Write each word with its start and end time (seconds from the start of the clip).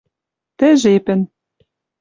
тӹ 0.57 0.67
жепӹн 0.81 1.21